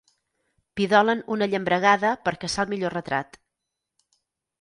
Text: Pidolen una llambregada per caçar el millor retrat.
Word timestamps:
Pidolen 0.79 1.19
una 1.35 1.47
llambregada 1.51 2.13
per 2.29 2.33
caçar 2.45 2.65
el 2.65 2.73
millor 2.73 2.95
retrat. 2.99 3.39